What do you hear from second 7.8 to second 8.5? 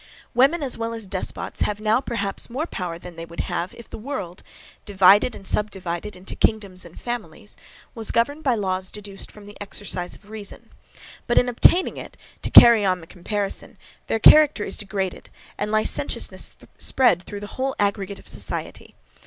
was governed